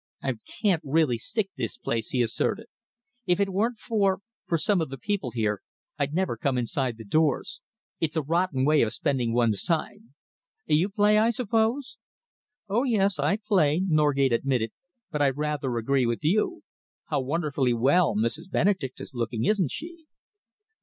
[0.23, 0.33] "I
[0.63, 2.65] can't really stick this place," he asserted.
[3.27, 5.61] "If it weren't for for some of the people here,
[5.99, 7.61] I'd never come inside the doors.
[7.99, 10.15] It's a rotten way of spending one's time.
[10.65, 11.97] You play, I suppose?"
[12.67, 14.71] "Oh, yes, I play," Norgate admitted,
[15.11, 16.63] "but I rather agree with you.
[17.09, 18.49] How wonderfully well Mrs.
[18.49, 20.07] Benedek is looking, isn't she!"